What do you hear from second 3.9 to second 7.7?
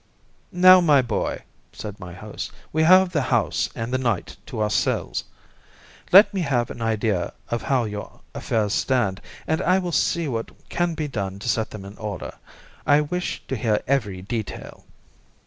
the night to ourselves. Let me have an idea of